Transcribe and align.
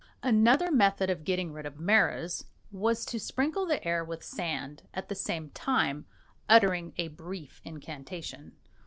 Another 0.23 0.71
method 0.71 1.11
of 1.11 1.23
getting 1.23 1.53
rid 1.53 1.67
of 1.67 1.77
maras 1.79 2.45
was 2.71 3.05
to 3.05 3.19
sprinkle 3.19 3.67
the 3.67 3.87
air 3.87 4.03
with 4.03 4.23
sand, 4.23 4.81
at 4.95 5.09
the 5.09 5.13
same 5.13 5.51
time 5.51 6.07
uttering 6.49 6.93
a 6.97 7.09
brief 7.09 7.61
incantation. 7.63 8.53